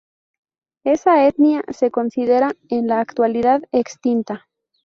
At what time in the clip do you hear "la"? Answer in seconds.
2.87-3.01